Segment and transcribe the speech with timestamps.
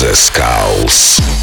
[0.00, 1.37] The Skulls.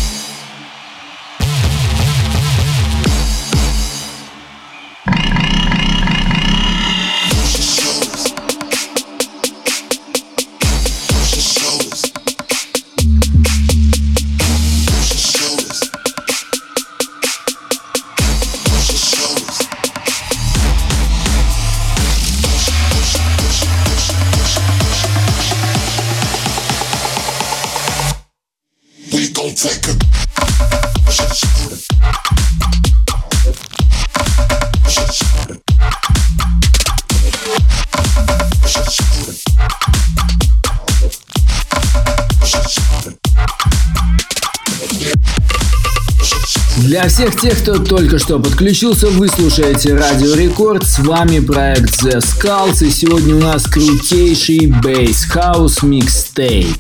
[47.45, 50.84] Тех, кто только что подключился, вы слушаете Радио Рекорд.
[50.84, 52.84] С вами проект The Skulls.
[52.84, 56.75] И сегодня у нас крутейший бейс хаус микстейп.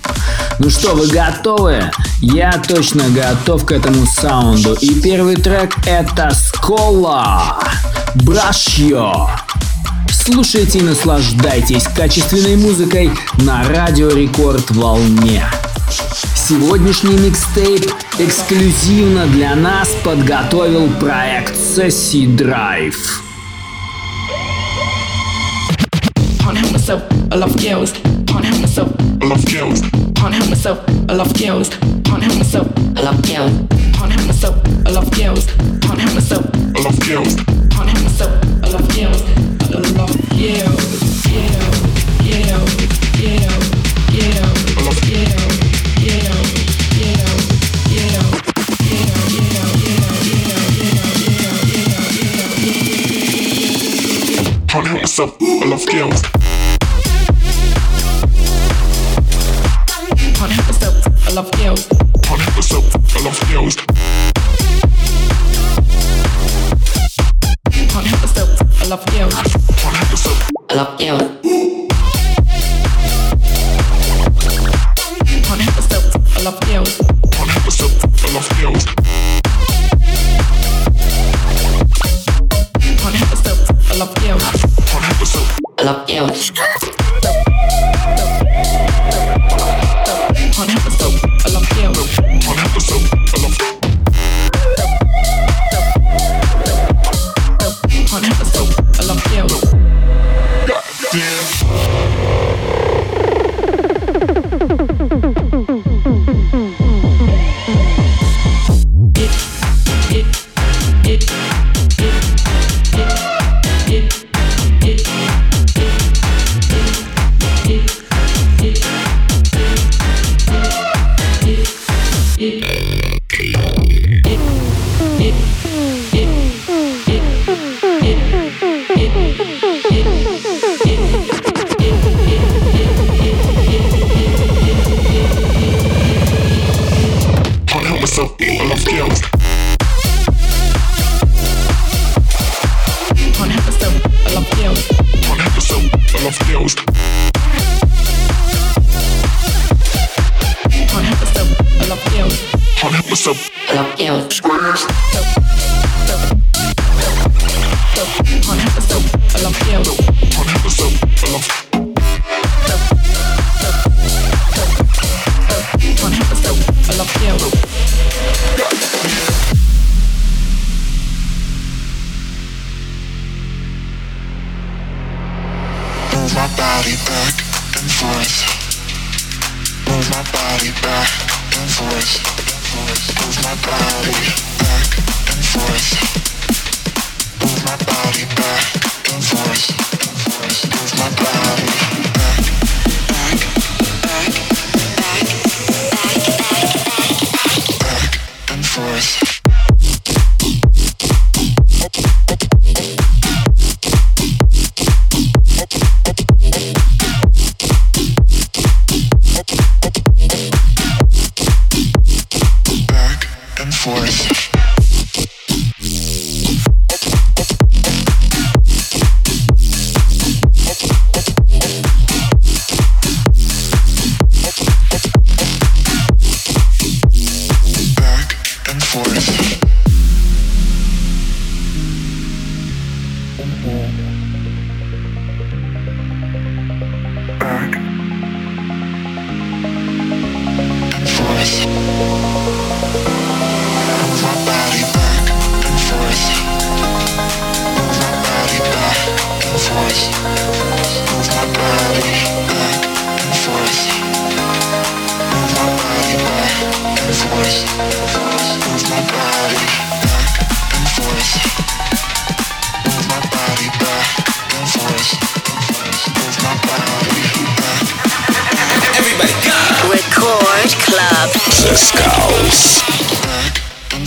[0.57, 1.91] Ну что, вы готовы?
[2.19, 4.73] Я точно готов к этому саунду.
[4.81, 7.59] И первый трек это Скола.
[8.15, 9.29] Брашьё.
[10.11, 13.11] Слушайте и наслаждайтесь качественной музыкой
[13.43, 15.45] на Радио Рекорд волне.
[16.35, 23.21] Сегодняшний микстейп эксклюзивно для нас подготовил проект Сессии Драйв.
[27.31, 27.93] I love girls.
[29.21, 29.81] I love girls.
[36.73, 37.35] I love girls.
[55.05, 56.44] Can't help myself, I love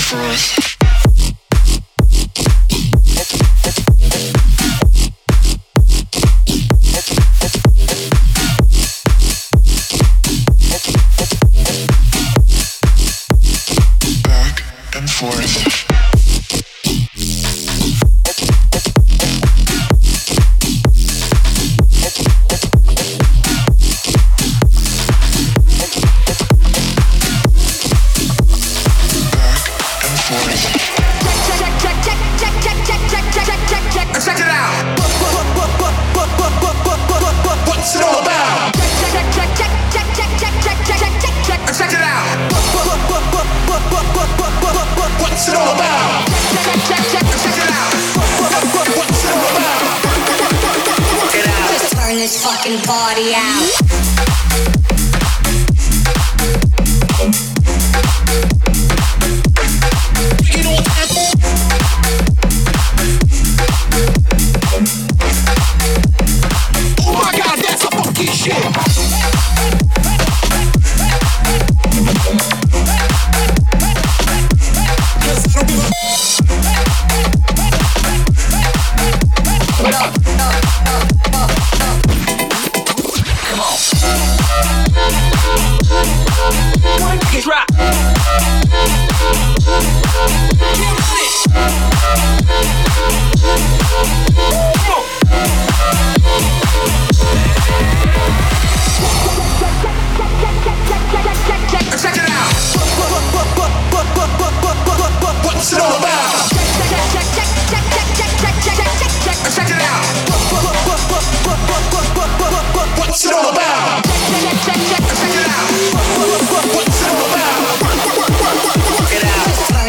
[0.09, 0.68] truth.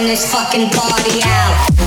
[0.10, 1.79] And fucking Come on.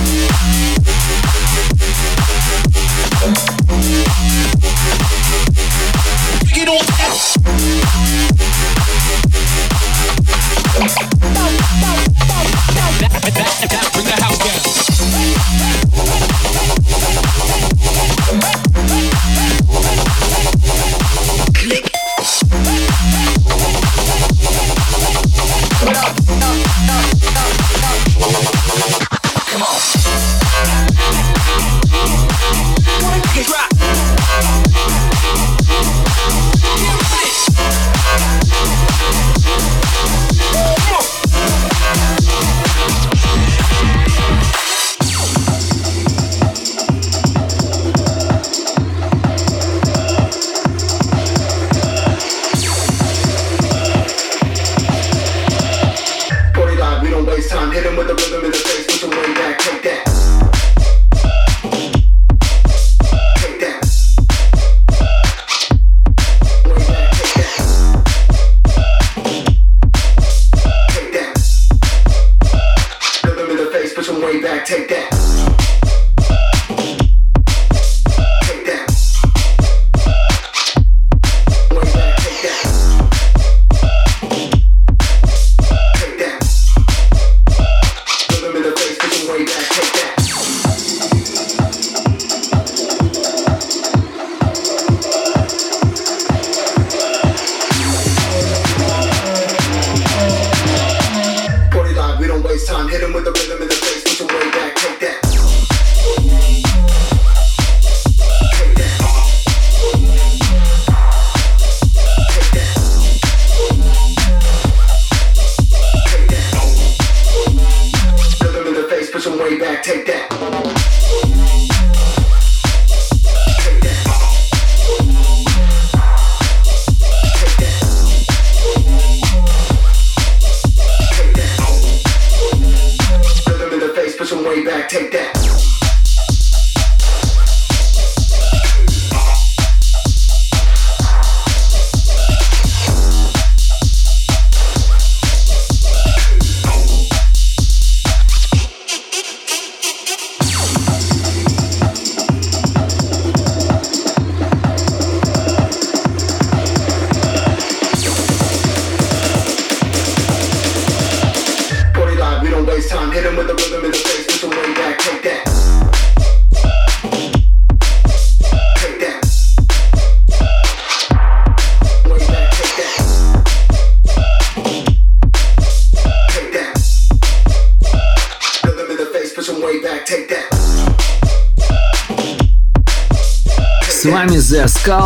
[102.93, 104.02] hit him with the rhythm in the face.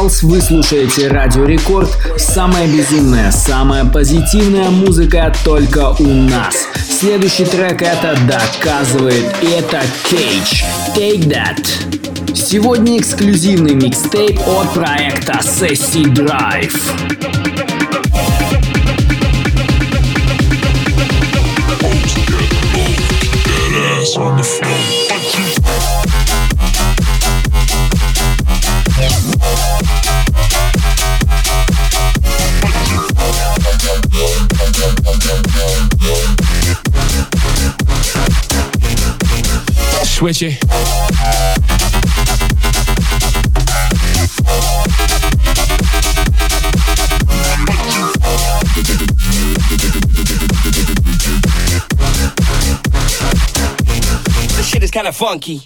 [0.07, 1.89] Skulls, вы слушаете Радио Рекорд.
[2.17, 6.67] Самая безумная, самая позитивная музыка только у нас.
[6.89, 10.63] Следующий трек это доказывает, и это Cage.
[10.95, 12.35] Take That.
[12.35, 16.86] Сегодня эксклюзивный микстейп от проекта Sessi Drive.
[40.17, 40.59] Switch it.
[54.55, 55.61] This shit is kind of funky.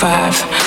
[0.00, 0.59] five.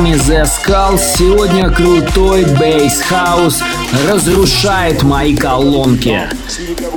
[0.00, 0.98] Вами The Skull.
[0.98, 3.60] Сегодня крутой бейс хаус
[4.08, 6.26] разрушает мои колонки.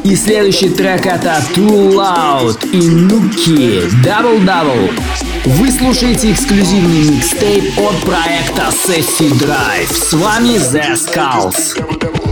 [0.05, 4.93] И следующий трек это Too Loud и Nuki Double Double.
[5.43, 9.93] Вы слушаете эксклюзивный микстейп от проекта Sessi Drive.
[9.93, 12.22] С вами The Skulls.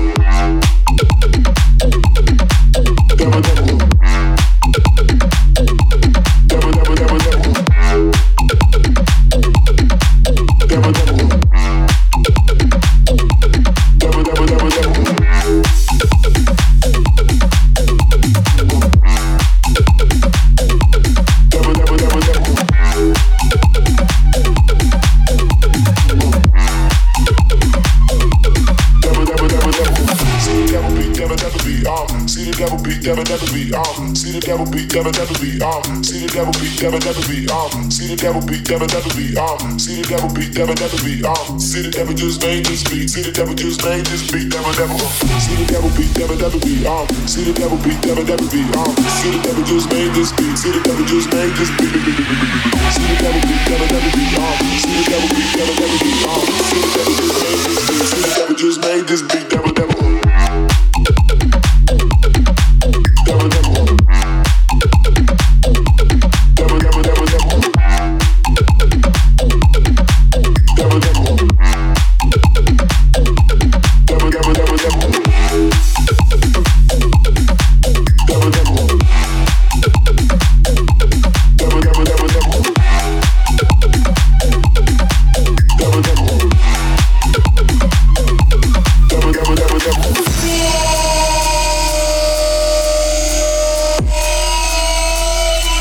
[36.81, 40.25] Devil never be um see the devil be never never be um see the devil
[40.33, 43.53] be never never be um see the devil just made this beat see the devil
[43.53, 44.97] just made this beat never never
[45.37, 48.65] see the devil be never never be um see the devil be never never be
[48.81, 51.93] um see the devil just made this beat see the devil just made this beat
[51.93, 56.11] see the devil be never never be um see the devil be never never be
[56.33, 59.90] um see the devil just made this beat see the devil just made this beat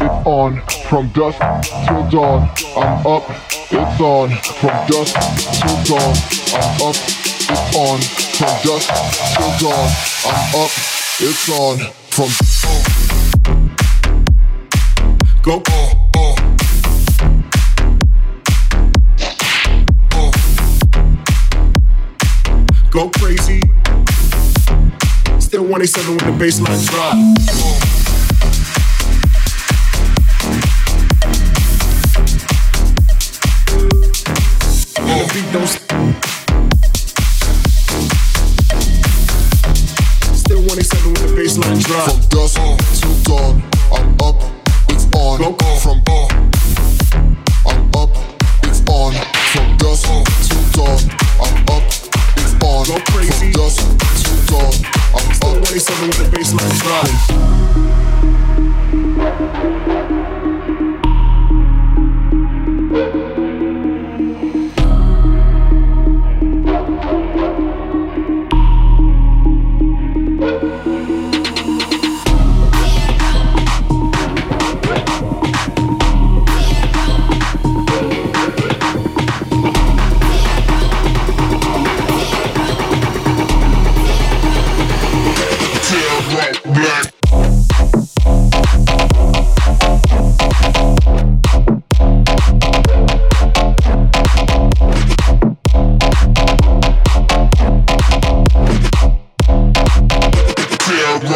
[0.00, 0.60] it's on.
[0.88, 1.38] From dusk
[1.86, 3.30] till dawn, I'm up,
[3.70, 4.30] it's on.
[4.58, 5.14] From dusk
[5.62, 6.14] till dawn,
[6.52, 8.00] I'm up, it's on.
[8.34, 8.90] From dusk
[9.36, 9.88] till dawn,
[10.26, 10.72] I'm up,
[11.20, 11.76] it's on.
[12.10, 12.30] From
[15.46, 15.95] go.
[25.76, 27.12] 187 when the baseline drop.
[40.34, 42.08] Still 187 with the baseline drop.
[42.10, 42.56] From dust
[43.02, 43.15] to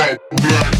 [0.01, 0.80] black, black.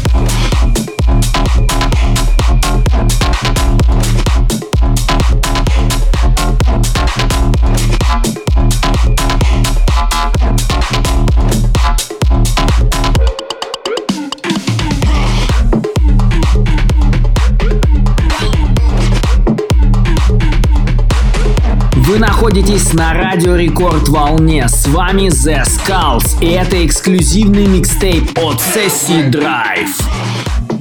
[22.51, 24.67] Находитесь на Радио Рекорд волне.
[24.67, 26.37] С вами The Skulls.
[26.41, 30.03] И это эксклюзивный микстейп от Сессии Drive.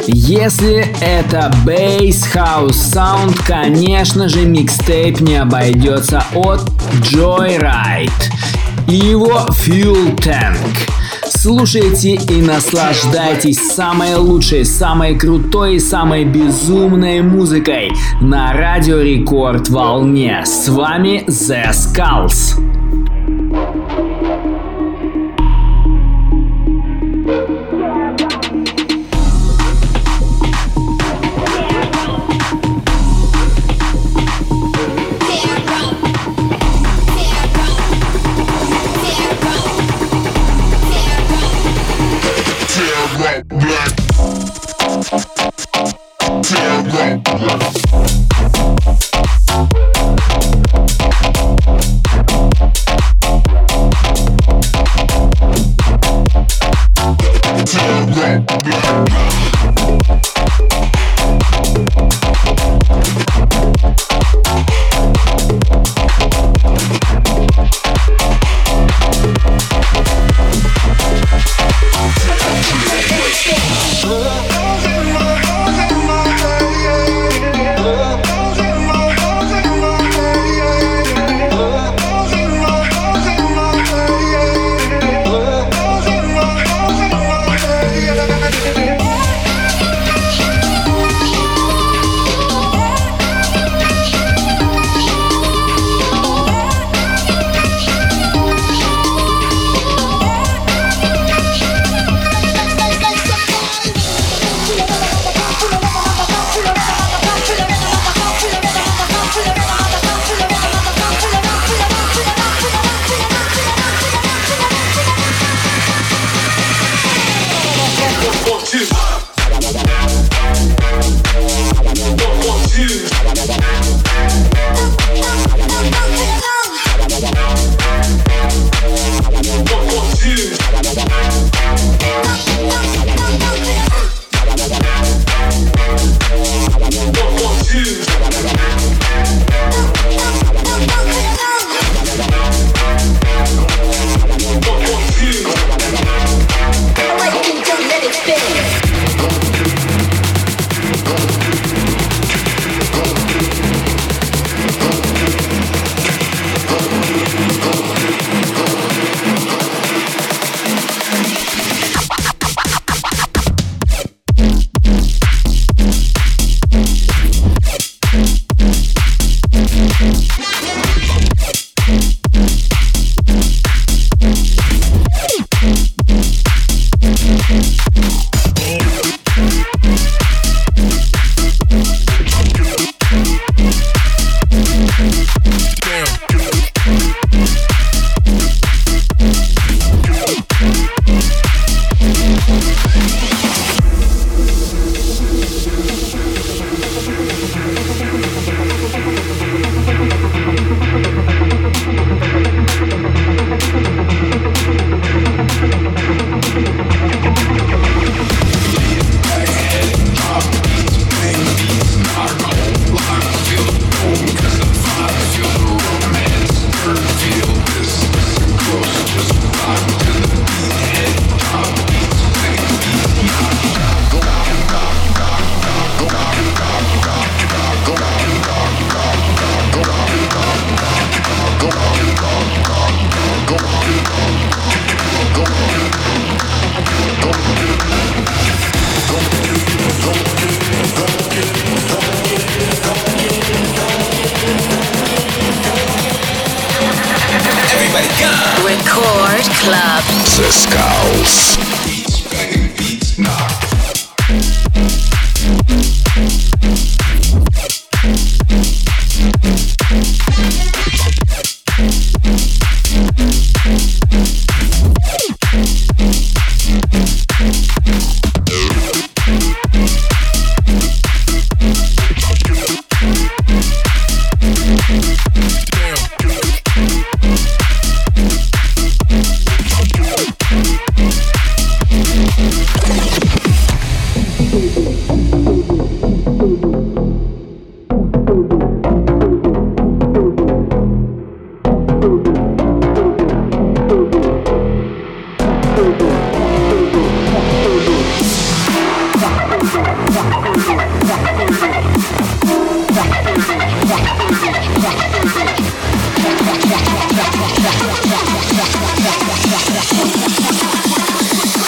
[0.09, 6.69] Если это Bass House Sound, конечно же микстейп не обойдется от
[7.03, 8.11] Joyride
[8.89, 10.80] и его Fuel Tank.
[11.43, 20.43] Слушайте и наслаждайтесь самой лучшей, самой крутой и самой безумной музыкой на Радио Рекорд волне.
[20.45, 22.70] С вами The Skulls.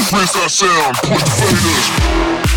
[0.09, 2.52] Press that sound, put faders.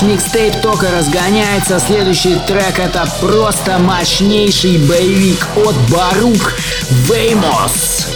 [0.00, 1.78] Наш микстейп только разгоняется.
[1.78, 6.54] Следующий трек это просто мощнейший боевик от Барук
[6.90, 8.08] Веймос.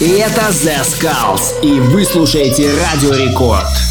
[0.00, 1.60] И это The Skulls.
[1.62, 3.89] И вы слушаете Радио Рекорд.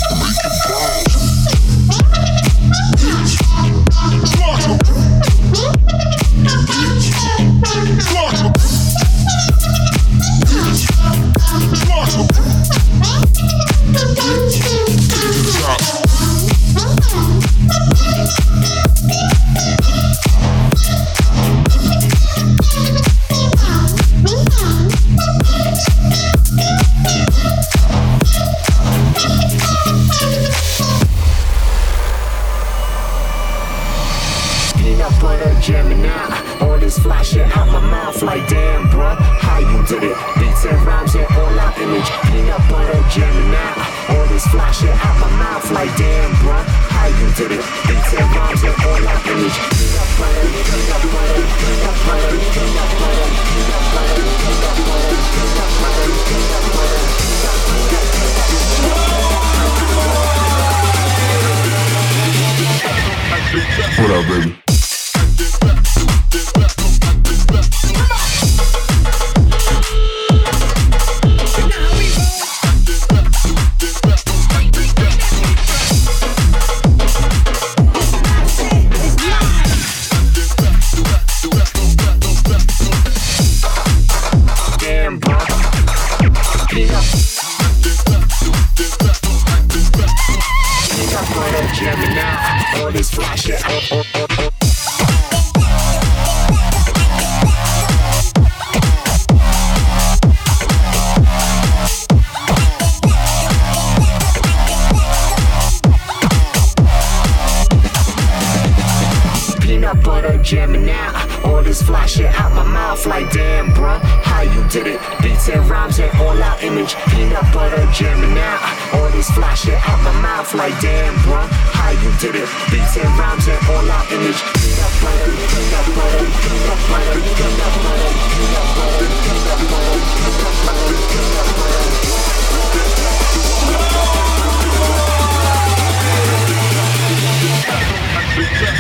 [110.52, 111.14] Now.
[111.46, 114.02] All this fly shit out my mouth like damn, bruh.
[114.02, 115.00] How you did it?
[115.22, 116.96] Beats and rhymes and all out image.
[117.14, 117.86] Peanut butter
[118.34, 118.58] now.
[118.94, 121.48] All this fly shit out my mouth like damn, bruh.
[121.78, 122.50] How you did it?
[122.72, 124.42] Beats and rhymes and all out image.
[124.58, 131.50] Peanut butter, peanut butter, peanut butter, peanut butter, peanut butter, peanut butter, peanut butter, peanut
[131.62, 131.90] butter.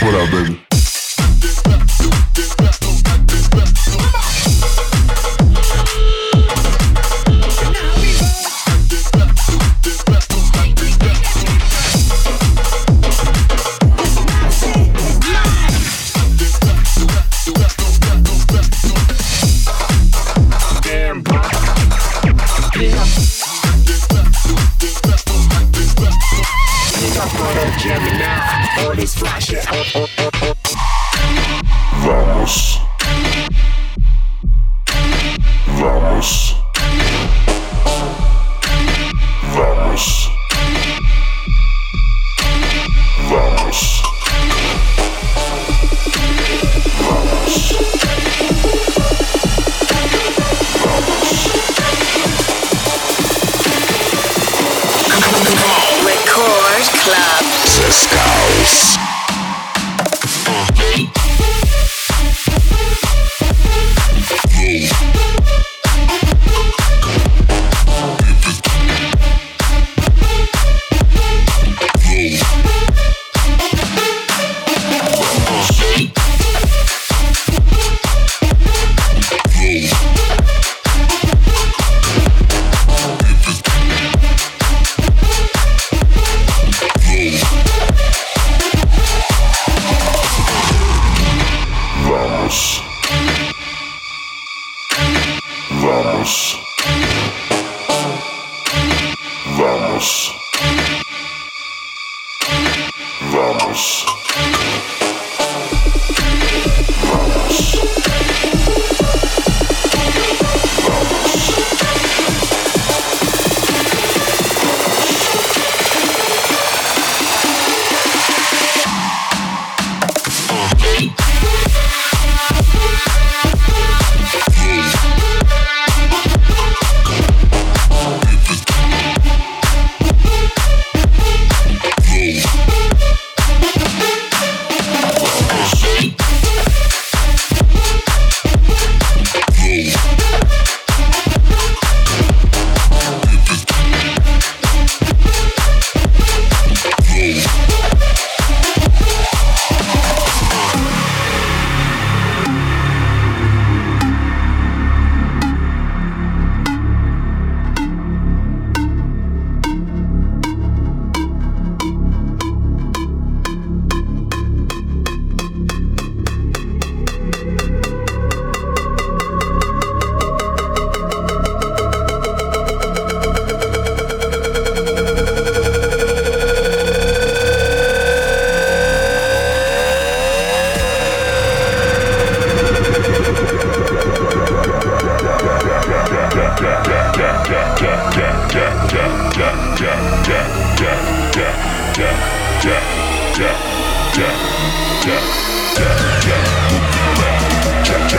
[0.01, 0.68] What up, baby?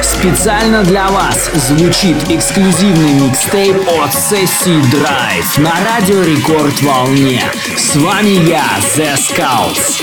[0.02, 7.42] Специально для вас звучит эксклюзивный микстейп от сессии Drive на радио Рекорд Волне.
[7.76, 8.64] С вами я,
[8.96, 10.00] The Skulls.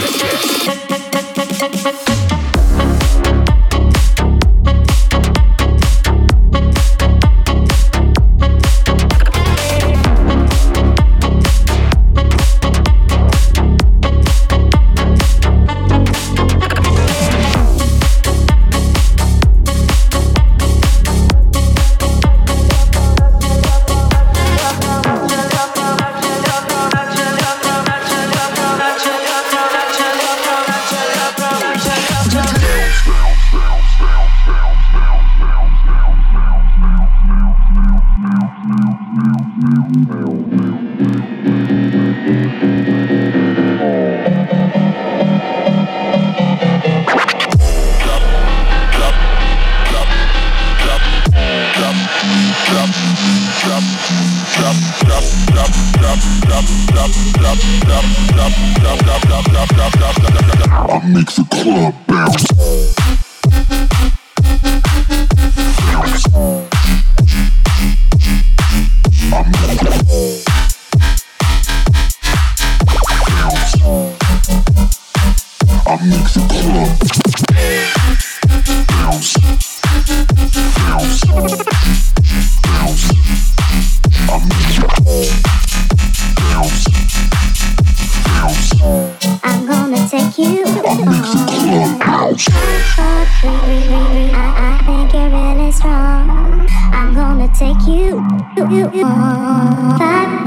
[98.72, 99.06] you.
[99.06, 100.47] are that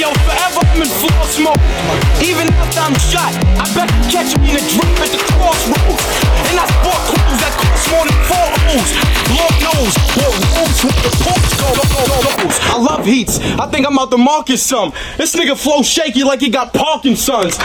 [0.00, 1.62] Yo, forever I'm in floor smoke.
[2.20, 6.04] Even after I'm shot, I bet you catch me in a drip at the crossroads.
[6.52, 8.90] And I sport clothes that cost more than four O's.
[9.32, 12.46] Lord knows what wolves with the pulse go, go, go, go.
[12.72, 13.40] I love heats.
[13.40, 14.92] I think I'm out to market some.
[15.16, 17.56] This nigga flow shaky like he got Parkinson's.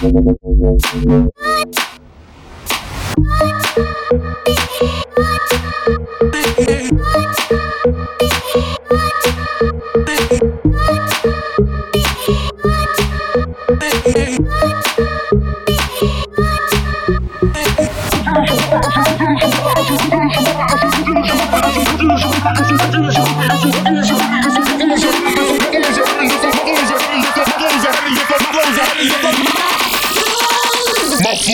[0.00, 0.28] Close it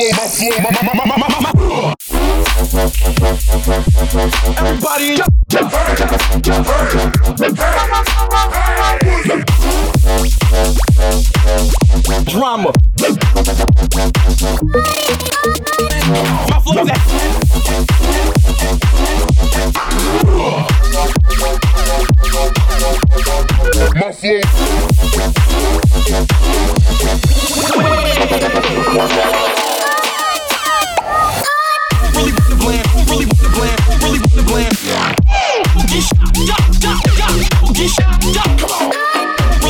[0.05, 1.51] flow, my flow, my, my, my, my, my, my.
[12.27, 12.73] Drama.
[16.51, 16.91] My flow's.
[23.95, 24.41] My flow
[32.65, 34.21] really want really want really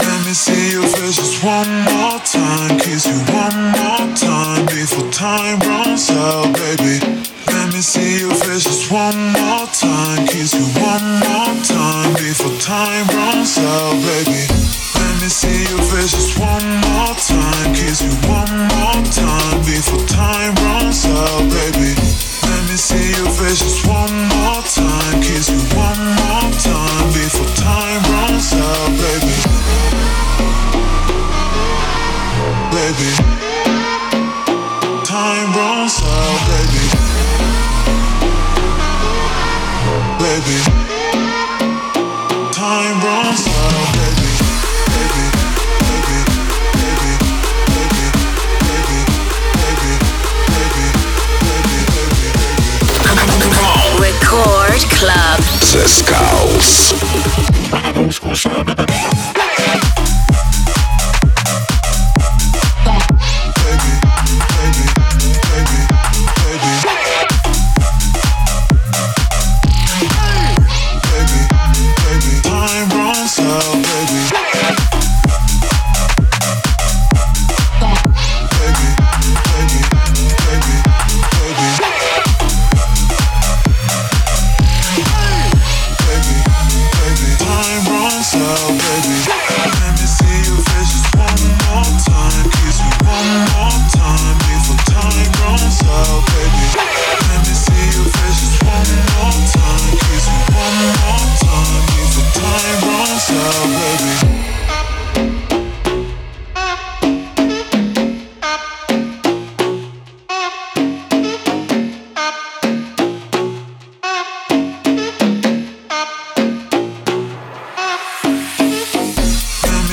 [0.00, 5.10] Let me see your face just one more time, kiss you one more time before
[5.10, 7.00] time runs out, baby.
[7.46, 9.61] Let me see your face just one more.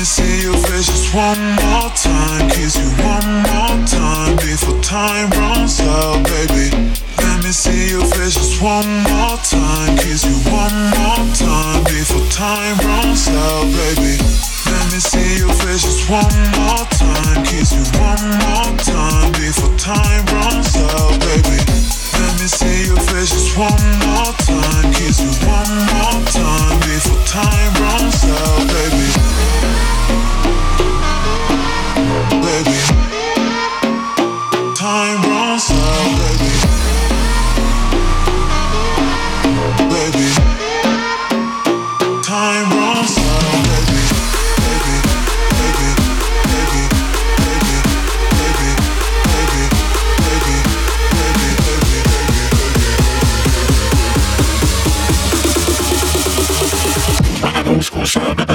[0.09, 2.49] See your face just one more time.
[2.49, 6.75] Kiss you one more time before time runs out, baby.
[7.21, 9.97] Let me see your face just one more time.
[9.97, 14.48] Kiss you one more time before time runs out, baby.
[14.79, 16.23] Let me see your face just one
[16.55, 17.43] more time.
[17.43, 21.59] Kiss you one more time before time runs out, baby.
[22.15, 24.93] Let me see your face just one more time.
[24.93, 29.07] Kiss you one more time before time runs out, baby.
[32.39, 32.79] Baby,
[34.75, 35.38] time runs
[58.01, 58.48] おしゃべり。